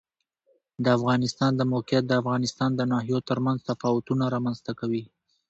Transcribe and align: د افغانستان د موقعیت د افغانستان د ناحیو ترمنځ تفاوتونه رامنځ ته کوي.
د 0.83 0.85
افغانستان 0.97 1.51
د 1.55 1.61
موقعیت 1.73 2.03
د 2.07 2.13
افغانستان 2.21 2.69
د 2.75 2.81
ناحیو 2.91 3.19
ترمنځ 3.29 3.59
تفاوتونه 3.69 4.23
رامنځ 4.35 4.57
ته 4.65 4.71
کوي. 4.79 5.03